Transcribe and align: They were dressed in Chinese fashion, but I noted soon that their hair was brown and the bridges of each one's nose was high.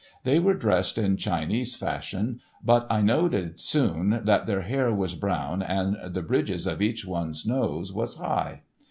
They 0.23 0.39
were 0.39 0.55
dressed 0.55 0.97
in 0.97 1.17
Chinese 1.17 1.75
fashion, 1.75 2.39
but 2.65 2.87
I 2.89 3.03
noted 3.03 3.59
soon 3.59 4.21
that 4.23 4.47
their 4.47 4.61
hair 4.61 4.91
was 4.91 5.13
brown 5.13 5.61
and 5.61 5.95
the 6.15 6.23
bridges 6.23 6.65
of 6.65 6.81
each 6.81 7.05
one's 7.05 7.45
nose 7.45 7.93
was 7.93 8.15
high. 8.15 8.63